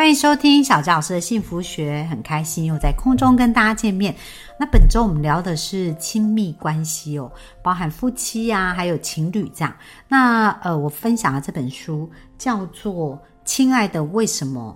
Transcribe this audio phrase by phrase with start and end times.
[0.00, 4.16] 欢迎收听小赵老师的幸福学，很开心又在空中跟大家见面。
[4.58, 7.30] 那本周我们聊的是亲密关系哦，
[7.62, 9.76] 包含夫妻呀，还有情侣这样。
[10.08, 14.74] 那呃，我分享的这本书叫做《亲爱的，为什么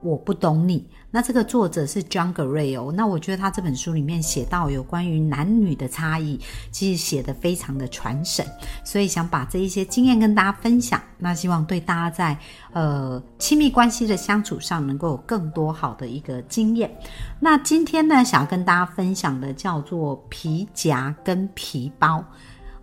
[0.00, 0.80] 我不懂你》。
[1.10, 2.92] 那这个作者是 John Gray 哦。
[2.92, 6.38] 那我觉得他这本书里面写到有关于男女的差异，
[6.70, 8.44] 其实写的非常的传神，
[8.84, 11.00] 所以想把这一些经验跟大家分享。
[11.18, 12.38] 那希望对大家在
[12.72, 16.94] 呃亲密关系的相处上能够有更多好的一个经验。
[17.40, 22.22] 那今天呢，想要跟大家分享的叫做皮夹跟皮包。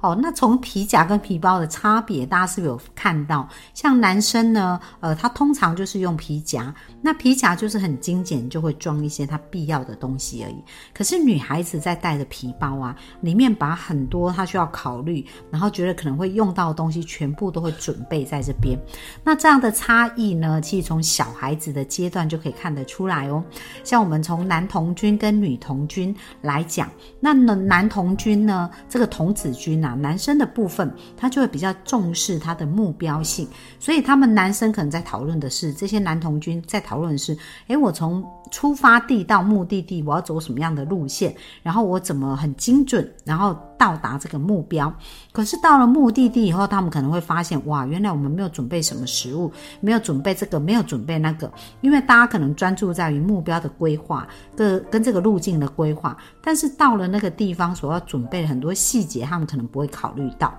[0.01, 3.47] 哦，那从皮夹跟皮包的差别，大家是不是有看到？
[3.73, 10.55] 像男生呢，呃，他通常就是用皮夹，那皮夹就是很精简，就会装一些他必要的东西而已。
[10.93, 18.79] 可是女孩子在带着皮包啊，里面把很多她需要考虑，然后觉得可能会用到的东西，全部都会准备在这边。
[19.23, 23.43] 那这样的差异呢，其实从小孩子的阶段就可以看得出来哦。
[23.83, 29.97] 像我们从男童军跟女童军来讲，那男童军呢，这个童子军啊。
[30.03, 33.47] 男生的部分，他就会比较重视他的目标性，
[33.79, 37.35] 所以他们男生可能在讨论的是，这些男童军在讨讨论是，
[37.67, 44.93] 诶，我从出发地到目的地，我要走什么样的路线，然后我怎么很精准，然后到达这个目标。
[45.31, 59.87] 可是到了目的地以后，他们可能会发现，哇，原来我们没有准备什么食物，没有准备这个，没有准备那个，因为大家可能专注在于目标的规划，跟跟这个路径的规划，但是到了那个地方所要准备很多细节，他们可能不会。
[59.87, 60.51] 考虑到，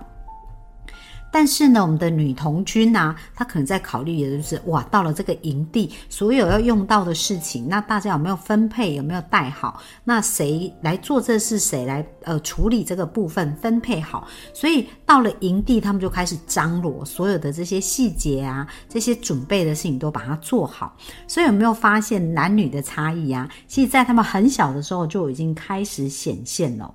[1.31, 9.81] 但是呢，我们的女童军呢，她可能在考虑的就是，哇，到了这个营地，所有要用到的事情，那大家有没有分配，有没有带好？
[10.03, 11.59] 那谁来做这事？
[11.59, 14.27] 谁来呃处理这个部分，分配好？
[14.53, 20.95] 所以到了营地，他们就开始张罗所有的这些细节啊，这些准备的事情都把它做好。
[21.27, 23.49] 所以有没有发现男女的差异啊？
[23.67, 26.93] 其实，在他们很小的时候就已经开始显现了。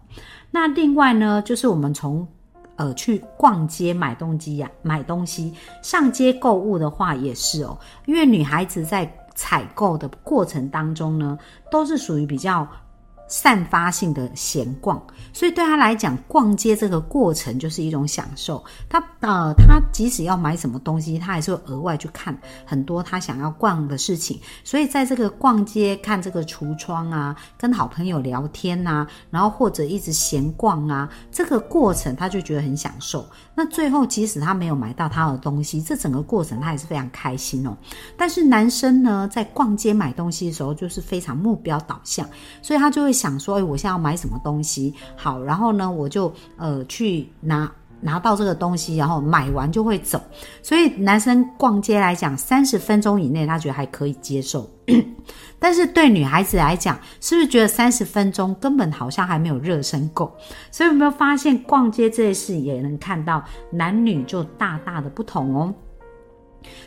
[0.51, 2.27] 那另外呢，就是我们从，
[2.81, 5.53] 呃，去逛街买东西呀，买东西
[5.83, 11.39] 上街购物的话也是哦，因为女孩子在采购的过程当中呢，
[11.71, 12.67] 都是属于比较。
[13.31, 15.01] 散发性的闲逛，
[15.33, 18.63] 所以对他来讲，逛街这个过程就是一种享受。
[18.89, 22.37] 他呃，他即使要买什么东西，他还是会额外去看
[22.67, 24.41] 很多他想要逛的事情。
[24.65, 33.25] 所以在这个逛街看这个橱窗啊，跟好朋友聊天呐，然后或者一直闲逛啊，这个过程他就觉得很享受。
[33.55, 37.77] 那最后即使他没有买到他的东西，这整个过程他也是非常开心哦。
[38.17, 42.29] 但是男生呢，在逛街买东西的时候，就是非常目标导向，
[42.61, 43.20] 所以他就会。
[43.21, 44.95] 想说，哎，我现在要买什么东西？
[45.15, 47.71] 好，然后呢，我就呃去拿
[48.01, 50.19] 拿到这个东西，然后买完就会走。
[50.63, 54.67] 所以男生逛街来讲，三十分钟以内他觉得还可以接受，
[55.61, 60.35] 但是对女孩子来讲，是不是觉得三十分钟根本好像还没有热身够？
[60.71, 65.75] 所以有没有发现逛街这件事也能看到男女就大大的不同哦？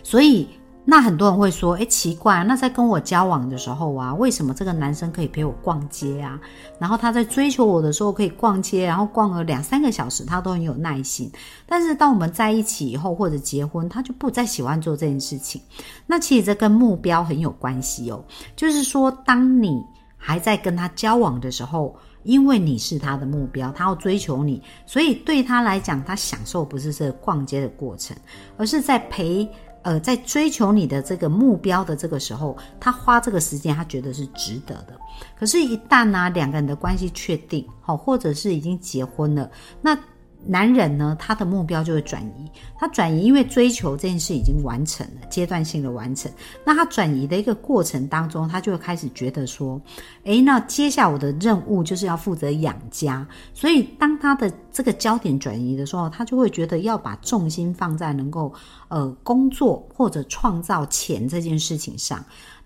[0.01, 0.47] 所以。
[0.85, 6.37] 那很多人会说，哎，奇怪，那在跟我交往的时候啊，为什么这个男生可以陪我逛街啊？
[6.77, 11.31] 然后他在追求我的时候可以逛街，然后逛了两三个小时，他都很有耐心。
[11.65, 15.61] 但是当我们在一起以后或者结婚，他就不再喜欢做这件事情。
[16.05, 18.21] 那其实这跟目标很有关系哦。
[18.53, 19.81] 就是说，当你
[20.17, 28.15] 还在跟他交往的时候，因为你是他的目标，他要追求你，所以对他来讲，他享受不是这逛街的过程，
[28.57, 29.49] 而是在陪。
[29.83, 34.97] 呃，在追求你的这个目标的这个时候，他花这个时间，他觉得是值得的。
[35.37, 39.51] 可是，一旦呢，两个人的关系确定，好，或者是已经结婚了，
[39.81, 39.97] 那。
[40.45, 42.51] 男人呢，他的目标就会转移。
[42.77, 46.31] 他转移，因为追求这件事已经完成了，阶段性的完成。
[46.65, 49.81] 那他转移的一个过程当中，他就会开始觉得说
[50.25, 58.53] ：“诶，那接下来我的任务就是要负责养家。”所以，当他的这个焦点转移的时候，他就会觉得要把重心放在能够
[58.89, 62.23] 呃工作或者创造钱这件事情上。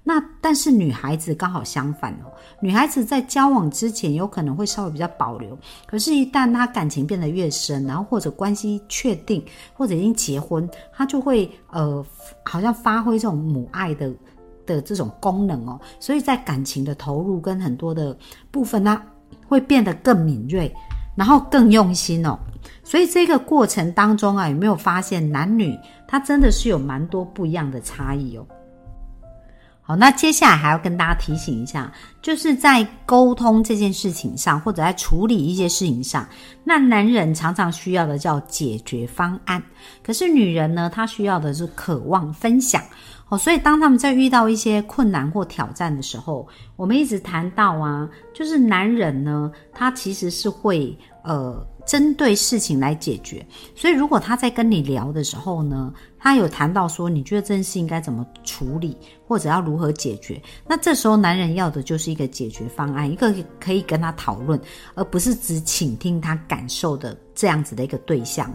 [0.08, 2.32] 那但是女孩子刚好相反哦，
[2.62, 9.44] 女孩子在交往之前有可能会稍微比较保留，可是，一旦她感情变得越深，然后或者关系确定，
[9.74, 12.06] 或者已经结婚，她就会呃，
[12.46, 14.14] 好像发挥这种母爱的
[14.66, 18.18] 的这种功能哦，所以在感情的投入跟很多的
[18.50, 19.06] 部分，她
[19.46, 20.74] 会变得更敏锐。
[21.18, 22.38] 然后更用心哦。
[22.84, 25.76] 所以这个过程当中啊，有没有发现男女
[26.08, 28.46] 他真的是有蛮多不一样的差异哦？
[29.88, 31.90] 好，那接下来还要跟大家提醒一下，
[32.22, 36.28] 就是在沟通这件事情上，或者在处理一些事情上，
[36.66, 39.64] 那男人常常需要的叫解决方案，
[40.04, 42.84] 可是女人呢，她需要的是渴望分享。
[43.30, 46.46] 哦，所以当他们在遇到一些困难或挑战的时候，
[46.76, 51.66] 我们一直谈到啊，就是男人呢，他其实是会呃。
[51.88, 53.44] 针对事情来解决，
[53.74, 64.60] 所以如果他在跟你聊的时候呢，他有谈到说你觉得这件事应该怎么处理，或者要如何解决，那这时候男人要的就是一个解决方案，一个可以跟他讨论，
[64.96, 68.54] 而不是只倾听他感受的这样子的一个对象。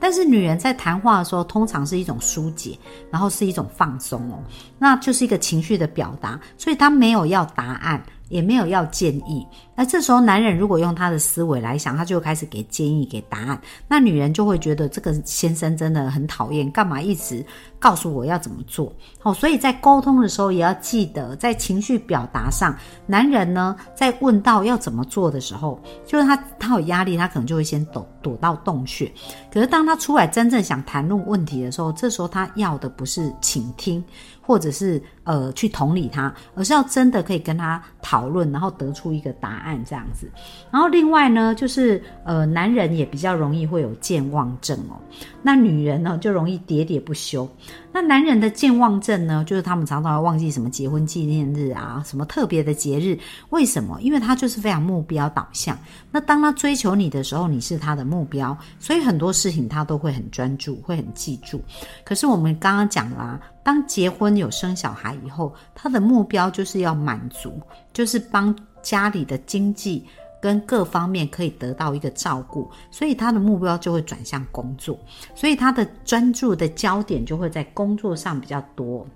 [0.00, 2.76] 但是女人在谈话的时候，通常是一种疏解，
[3.12, 4.42] 然后是一种放松哦，
[4.76, 8.04] 那就是一个情绪的表达，所以他没有要答案。
[8.28, 17.44] 也没有要建议，那这时候男人如果用他的思维来想，他就开始给建议、给答案，那女人就会觉得这个先生真的很讨厌，干嘛一直
[17.78, 18.92] 告诉我要怎么做？
[19.18, 22.76] 好，所以在沟通的时候也要记得，在情绪表达上，
[23.06, 29.10] 男人呢在问到要怎么做的时候，就是他他有压力，他可能就会先躲躲到洞穴。
[29.52, 34.04] 可是当他出来真正想谈论问题的时候，这时候他要的不是倾听。
[34.44, 40.30] 或者是呃去同理他，而是要真的可以跟他讨论，然后得出一个答案案这样子。
[40.70, 45.00] 然后另外呢，就是呃男人也比较容易会有健忘症哦，
[45.42, 47.48] 那女人呢就容易喋喋不休。
[47.94, 53.18] 那男人的健忘症呢，就是他们常常会忘记什么结婚纪念日啊，什么特别的节日。
[53.50, 54.00] 为什么？
[54.00, 55.78] 因为他就是非常目标导向。
[56.10, 61.60] 那当他追求你的时候，你是他的目标，所以很多事情他都会很专注，会很记住。
[62.02, 63.40] 可是我们刚刚讲了。
[63.64, 67.60] 当结婚有生小孩以后，他的目标就是要满足，
[67.92, 70.04] 就是帮家里的经济
[70.40, 74.98] 跟各方面可以得到一个照顾，所以他的目标就会转向工作，
[75.34, 79.06] 所以他的专注的焦点就会在工作上比较多。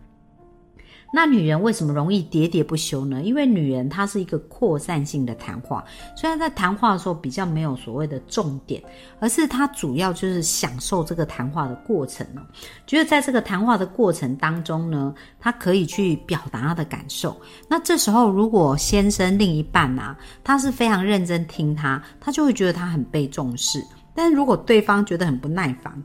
[1.17, 3.23] 那女人为什么容易喋喋不休呢？
[3.23, 5.83] 因为女人她是一个扩散性的谈话，
[6.15, 8.83] 虽然在谈话的时候比较没有所谓的重点，
[9.19, 12.43] 而是她主要就是享受这个谈话的过程哦。
[12.87, 17.35] 觉得在这个谈话的过程当中呢，她可以去表达她的感受。
[17.67, 20.15] 那这时候如果先生另一半啊，
[20.45, 23.83] 他是非常认真听他，他就会觉得他很被重视。
[24.15, 26.03] 但如果对方觉得很不耐烦，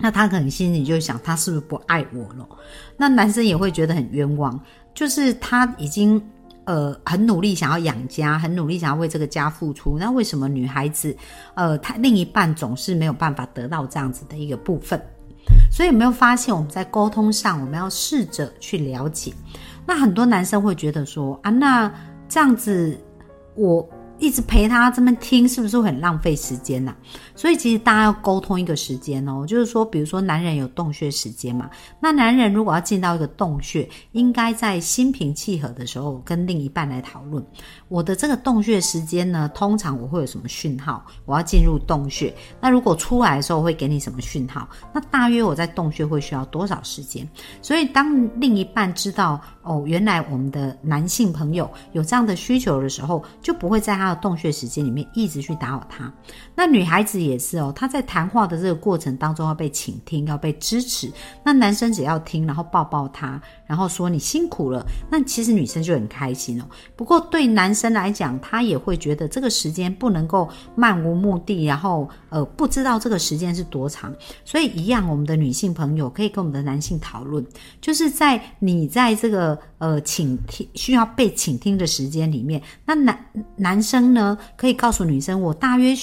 [0.00, 2.48] 那他可能心里就想，他是不是不爱我了？
[2.96, 4.58] 那男生也会觉得很冤枉，
[4.94, 6.22] 就是他已经
[6.64, 11.16] 呃很努力想要养家，很努力想要为这个家付出，那为什么女孩子
[11.54, 15.00] 呃他另一半总是没有办法得到这样子的一个部分？
[15.72, 19.32] 所以有没有发现我们在沟通上，我们要试着去了解？
[19.84, 21.92] 那很多男生会觉得说啊，那
[22.28, 22.96] 这样子
[23.56, 23.88] 我。
[24.18, 26.92] 一直陪他这么听，是不是会很浪费时间呐？
[27.36, 31.70] 所以其实大家要沟通一个时间哦，就是说，比如说男人有洞穴时间嘛，
[32.00, 37.44] 那男人如果要进到一个洞穴，应该在心平气和的时候跟另一半来讨论。
[37.86, 41.06] 我的这个洞穴时间呢，通常我会有什么讯号？
[41.24, 44.68] 我要进入洞穴，那如果出来的时候会给你什么讯号？
[44.92, 47.26] 那大约我在洞穴会需要多少时间？
[47.62, 54.07] 所以当另一半知道哦，原来我们的男性朋友有这样的需求的时候，就不会在他。
[54.08, 56.12] 到洞穴时间里面一直去打扰他，
[56.54, 61.10] 那女孩子也是哦，她在谈话的这个过程当中要被倾听，要被支持。
[61.44, 66.64] 那男生只要听，然后抱抱她，然后说你辛苦了，那其实女生就很开心哦。
[66.96, 74.12] 不过对男生来讲，他也会觉得这个时间不能够漫无目的，然后呃不知道这个时间是多长。
[74.44, 77.46] 所以一样，我们的女性朋友可以跟我们的男性讨论，
[77.80, 84.08] 就是在你在这个呃倾听需要被倾听的时间里面，那男男生。
[84.08, 85.94] 呢，可以告诉女生，我大约，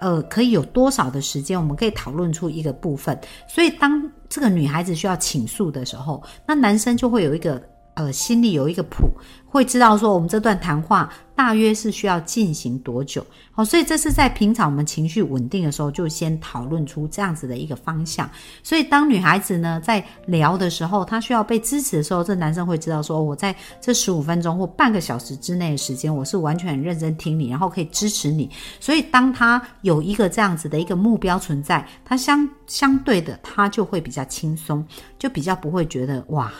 [0.00, 3.18] 呃，可以有多少的时间，我们可以讨论出一个部分。
[3.48, 7.62] 所以，当这个女孩子需要倾诉的时候，那男生就会有一个。
[7.98, 9.10] 呃，心里有一个谱，
[9.44, 13.26] 会知道说我们这段谈话大约是需要进行多久。
[13.50, 18.30] 好，所以这是在平常我们情绪稳定的时候，就先讨论出这样子的一个方向。
[18.62, 28.48] 所以当女孩子呢在聊的时候，她需要被支持的时候，这男生会知道说，我在这十五分钟或半个小时之内的时间，我是完全很认真听你，然后可以支持你。
[28.78, 34.86] 所以当他有一个这样子的一个目标存在，他相相对的，他就会比较轻松，
[35.18, 36.52] 就比较不会觉得哇。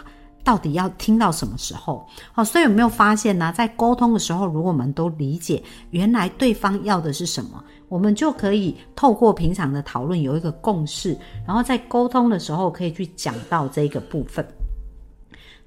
[0.49, 2.09] 到底要听到什么时候？
[2.33, 3.53] 好，所以有没有发现呢？
[3.55, 11.15] 在沟通的时候，如果我们都理解原来对方要的是什么，我们就可以透过平常的讨论有一个共识，
[11.47, 14.43] 然后在沟通的时候可以去讲到这个部分。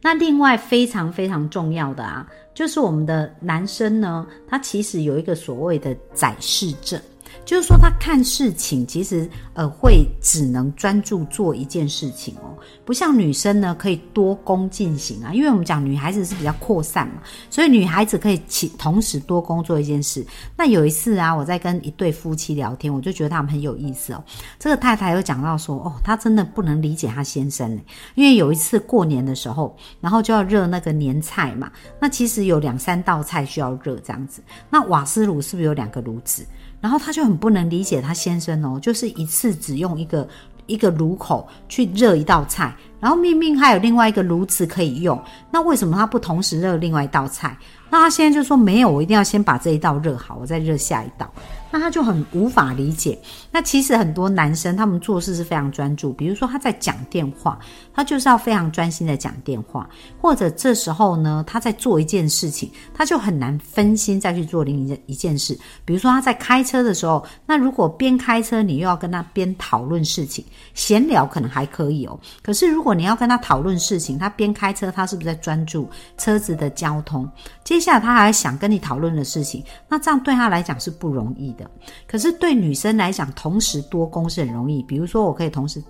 [0.02, 7.00] 那另外非常非常重要的啊，就是我们的男生呢，他其实有一个所谓的载视症。
[7.44, 15.34] 就是说，他看事情其实呃会只能专注做一件事情哦，不像女生呢可以多工进行啊。
[15.34, 17.16] 因为我们讲女孩子是比较扩散嘛，
[17.50, 20.26] 所以女孩子可以起同时多工做一件事。
[20.56, 24.24] 那有一次啊，我在跟一对夫妻聊天，我就觉得他们很有意思哦。
[24.60, 27.82] 这个太太有讲到说，哦，她真的不能理解她先生呢，
[28.16, 36.46] 因为有一次过年的时候，然后就要热那个年菜嘛，那其实有两三道菜需要热这样子，那瓦斯炉是不是有两个炉子？
[36.82, 40.28] 然后他就很不能理解他先生哦，就是一次只用一个
[40.66, 45.22] 一个炉口去热一道菜，然后明明还有另外一个炉子可以用，
[45.52, 47.56] 那为什么他不同时热另外一道菜？
[47.90, 51.32] 那他现在就说没有，我一定要先把这一道热好，我再热下一道。
[51.72, 53.18] 那他就很无法理解。
[53.50, 57.58] 那其实很多男生他们做事是非常专注，比如说他在讲电话，
[57.94, 59.90] 他就是要非常专心的讲电话，
[60.22, 65.58] 或者这时候呢他在做一件事情，他就很难分心再去做另一件一件事。
[65.86, 72.20] 比如说他在开车的时候，那如果边开车你又要跟他边讨论事情，闲聊可能还可以哦。
[72.44, 77.30] 可是如果你要跟他讨论事情，他边开车，他是不是在专注车子的交通？
[77.64, 81.61] 接下来他还想跟你讨论的事情，那这样对他来讲是不容易的。
[82.08, 84.82] 可是对女生来讲，同时多工是很容易。
[84.84, 85.84] 比如说，我可以同时，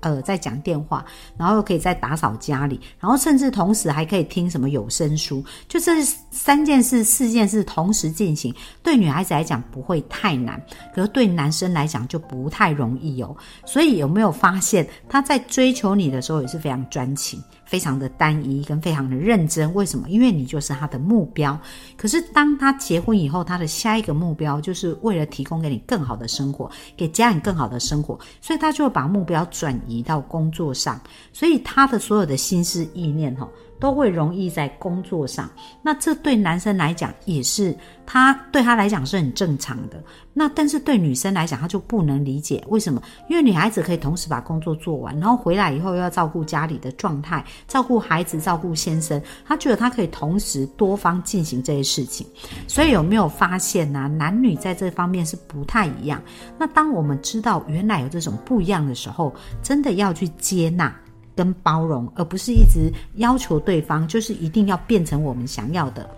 [0.00, 1.04] 呃，在讲电话，
[1.38, 10.62] 然后又可以在打扫家里，然后甚至同时还可以听什么有声书，就这三件事、四件事同时进行，对女孩子来讲不会太难，
[10.94, 13.34] 可是对男生来讲就不太容易哦。
[13.64, 17.42] 所以有没有发现，他在追求你的时候也是非常专情？
[17.66, 20.08] 非常的单一跟非常的认真，为什么？
[20.08, 21.60] 因为你就是他的目标。
[21.96, 30.98] 可是当他结婚以后，他的下一个目标就是为了提供给你更好的生活，给家人更好的生活，所以他就会把目标转移到工作上。
[31.32, 33.46] 所以他的所有的心思意念，哈。
[33.78, 35.50] 都会容易在工作上，
[35.82, 40.02] 那这对男生来讲也是，他对他来讲是很正常的。
[40.32, 43.02] 那但是对女生来讲，他就不能理解为什么？
[43.28, 52.26] 因为女孩子可以同时把工作做完，然后回来以后又要照顾家里的状态，照顾孩子，照顾先生，他觉得他可以同时多方进行这些事情。
[52.68, 54.08] 所以有没有发现呢？
[54.08, 56.22] 男女在这方面是不太一样。
[56.58, 60.94] 那当我们知道原来有这种不一样的时候，真的要去接纳。
[61.36, 66.08] 跟包容，而不是一直要求对方就是一定要变成我们想要的。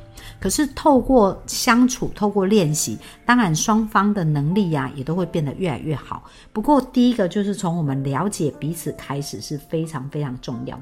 [0.40, 2.96] 可是透过相处，透过练习，
[3.26, 6.22] 当然双方的能力呀也都会变得越来越好。
[6.52, 10.78] 不过第一个就是从我们了解彼此开始是非常非常重要。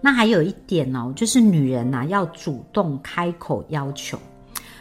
[0.00, 4.18] 那还有一点哦，就是女人呐要主动开口要求。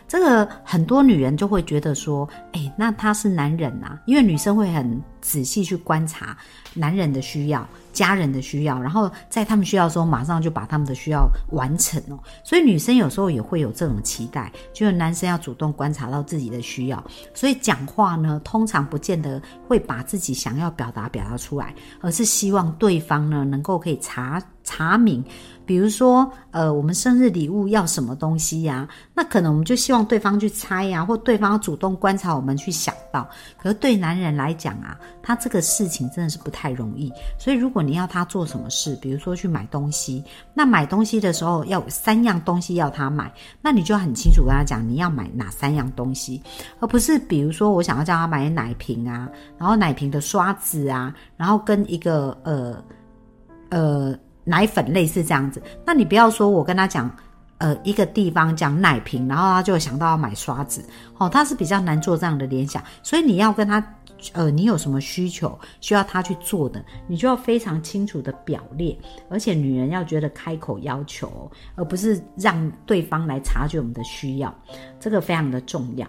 [0.07, 6.37] 这个很多女人就会觉得说，哎，那他是男人呐，因为女生会很仔细去观察
[6.73, 12.19] 男人的需要、家人的需要，然后在他们需要的时候，马上就把他们的需要完成哦。
[12.43, 17.01] 所以女生有时候也会有这种期待，就是男生要主动观察到自己的需要，
[17.33, 25.23] 所以讲话呢，通常不见得会把自己想要表达表达出来，而是希望对方呢能够可以查查明。
[25.65, 28.85] 比如说，呃，我们生日礼物要什么东西呀？
[29.13, 33.25] 那可能我们就希望对方去猜呀，或对方主动观察我们去想到。
[33.57, 37.11] 可是对男人来讲啊，他这个事情真的是不太容易。
[37.39, 46.39] 所以如果你要他做什么事，比如说去买东西，那买东西的时候要三样东西要他买，那你就很清楚跟他讲你要买哪三样东西，
[46.79, 49.27] 而不是比如说我想要叫他买奶瓶啊，
[49.57, 52.83] 然后奶瓶的刷子啊，然后跟一个呃
[53.69, 54.15] 呃。
[54.45, 57.09] 奶粉类似这样子，那你不要说我跟他讲，
[57.59, 60.83] 呃，一个地方讲奶瓶，然后他就想到要买刷子，
[61.17, 63.81] 哦，他是比较难做这样的联想，所以你要跟他，
[64.33, 68.97] 呃，你有什么需求需要他去做的，你就要非常清楚的表列，
[69.29, 74.53] 而且女人要觉得开口要求，而不是让对方来察觉我们的需要，
[74.99, 76.07] 这个非常的重要。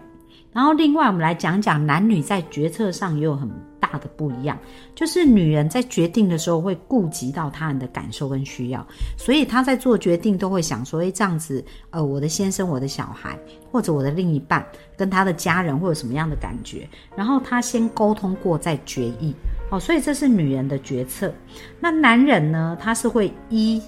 [0.55, 3.51] 然后另外我们来讲讲男女在决策上也有很。
[3.93, 4.59] 大的不一样，
[4.95, 8.85] 就是女人在决定的时候会顾及到他人的感受跟需要，
[9.17, 13.39] 所以她在做决定都会想说：，哎，这样子，呃，我的先生、我的小孩
[13.71, 16.89] 或者我的另一半跟他的家人会有什么样的感觉？
[17.15, 19.35] 然后他先沟通过再决议，
[19.71, 21.33] 哦，所以这是女人的决策。
[21.79, 22.77] 那男人呢？
[22.81, 23.81] 他是会依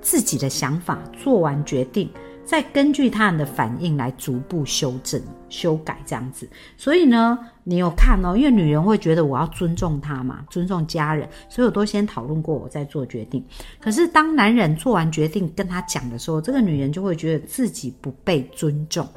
[0.00, 2.10] 自己的想法做完决定。
[2.52, 5.18] 再根据他人的反应来逐步修正、
[5.48, 13.42] 修改这样子，所以呢，你有看哦，因为女人会觉得我要尊重他嘛，尊重家人，所以我都先讨论过，我再做决定。
[13.80, 19.08] 可是当男人做完决定跟他讲的时候，这个女人就会觉得自己不被尊重。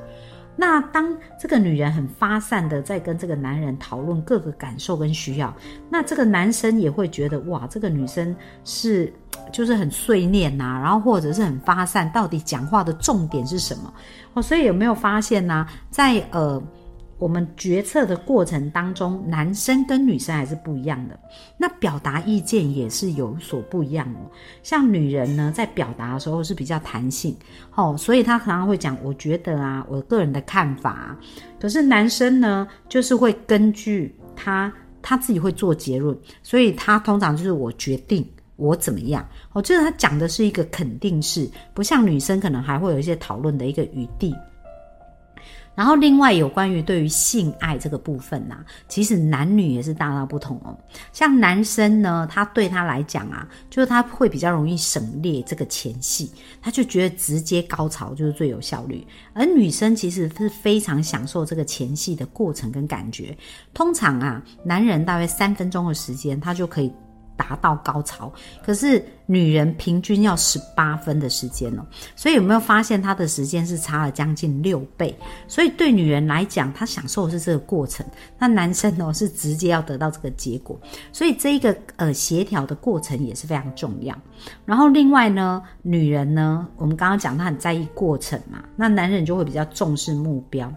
[0.55, 5.53] 那当这个女人很发散的在跟这个男人讨论各个感受跟需要，
[5.89, 9.11] 那这个男生也会觉得哇，这个女生是。
[9.55, 13.93] 就是很碎念呐、然后或者是很发散，到底讲话的重点是什么？
[14.33, 16.61] 哦，所以有没有发现呢、在呃
[17.17, 21.17] 我们决策的过程当中，男生跟女生还是不一样的。
[21.57, 24.29] 那表达意见也是有所不一样哦。
[24.61, 27.33] 像女人呢，在表达的时候是比较弹性，
[27.75, 31.17] 哦，所以她常常会讲，我觉得啊，我个人的看法、
[31.57, 34.69] 可是男生呢，就是会根据他
[35.01, 38.27] 他自己会做结论，所以他通常就是我决定。
[38.55, 39.27] 我怎么样？
[39.53, 44.35] 我觉得他讲的是一个肯定式，不像女生可能还会有一些讨论的一个余地。
[45.75, 50.73] 然后，另外有关于对于性爱这个部分呐、其实男女也是大大不同哦。
[51.11, 56.31] 像男生呢，他对他来讲啊，就是他会比较容易省略这个前戏，
[56.61, 59.05] 他就觉得直接高潮就是最有效率。
[59.33, 63.37] 而女生其实是非常享受这个前戏的过程跟感觉。
[63.73, 66.89] 通常啊，男人大约三分钟的时间，他就可以
[67.37, 68.31] 达到高潮，
[68.63, 71.85] 可是女人平均要十八分的时间哦。
[72.15, 75.15] 所以有没有发现她的时间是差了将近六倍？
[75.47, 78.05] 所以对女人来讲，她享受的是这个过程，
[78.39, 80.79] 那男生哦是直接要得到这个结果。
[81.11, 84.15] 所以这一个呃协调的过程也是非常重要。
[84.65, 90.71] 然后另外呢，女人呢，我们刚刚讲她很在意过程嘛，那男人就会比较重视目标。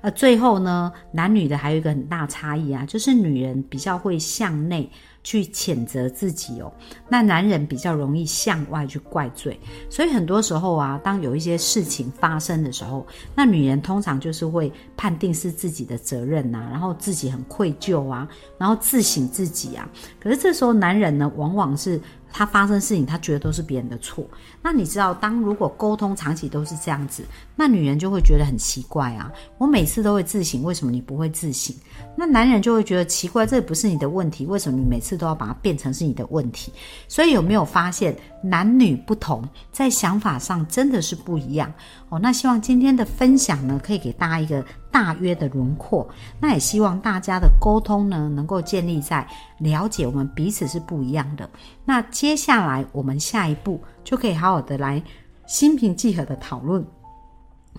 [0.00, 4.90] 呃，最后呢，男女的还有一个很大差异啊，就是女人比较会向内。
[5.24, 6.72] 去谴责自己哦，
[7.08, 18.26] 那男人比较容易向外去怪罪，所以很多时候啊，当有一些事情发生的时候，那女人通常就是会判定是自己的责任呐、然后自己很愧疚啊，
[18.58, 19.88] 然后自省自己啊。
[20.20, 22.00] 可是这时候男人呢，往往是
[22.32, 24.26] 他发生事情，他觉得都是别人的错。
[24.62, 27.24] 那你知道，当如果沟通长期都是这样子，
[27.54, 29.30] 那女人就会觉得很奇怪啊。
[29.58, 31.74] 我每次都会自省，为什么你不会自省？
[32.16, 36.72] 那男人就会觉得奇怪，这不是你的问题，为什么你每次都要把它变成是你的问题？
[37.08, 41.72] 所以有没有发现男女不同，在想法上真的是不一样
[42.08, 42.18] 哦？
[42.18, 46.06] 那希望今天的分享呢，可以给大家一个大约的轮廓。
[46.38, 49.26] 那也希望大家的沟通呢，能够建立在
[49.58, 51.48] 了解我们彼此是不一样的。
[51.84, 55.02] 那接下来我们下一步就可以好好的来
[55.46, 56.84] 心平气和的讨论。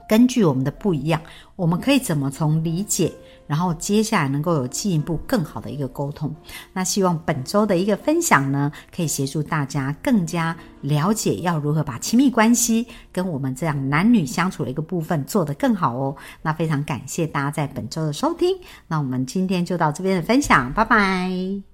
[0.10, 1.22] 根据我们的不一样，
[1.56, 3.12] 我们可以怎么从理解，
[3.48, 6.34] 然后接下来能够有进一步更好的一个沟通。
[6.74, 16.16] 那希望本周的一个分享呢，可以协助大家更加了解要如何把亲密关系跟我们这样男女相处的一个部分做得更好哦。
[16.42, 21.73] 那非常感谢大家在本周的收听，那我们今天就到这边的分享，拜拜。